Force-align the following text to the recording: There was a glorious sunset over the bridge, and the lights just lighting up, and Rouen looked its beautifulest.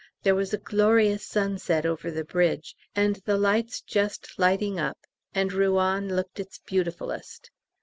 There 0.23 0.33
was 0.33 0.51
a 0.51 0.57
glorious 0.57 1.23
sunset 1.23 1.85
over 1.85 2.09
the 2.09 2.23
bridge, 2.25 2.75
and 2.95 3.17
the 3.17 3.37
lights 3.37 3.81
just 3.81 4.33
lighting 4.39 4.79
up, 4.79 4.97
and 5.35 5.53
Rouen 5.53 6.15
looked 6.15 6.39
its 6.39 6.57
beautifulest. 6.57 7.51